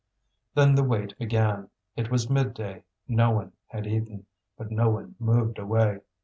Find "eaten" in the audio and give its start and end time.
3.85-4.25